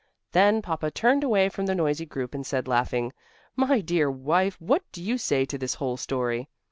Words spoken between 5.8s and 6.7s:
story?"